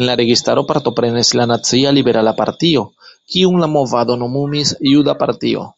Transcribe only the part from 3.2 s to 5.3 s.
kiun la movado nomumis „Juda